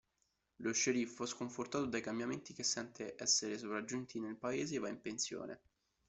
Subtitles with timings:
[0.63, 5.61] Lo sceriffo, sconfortato dai cambiamenti che sente essere sopraggiunti nel paese, va in pensione.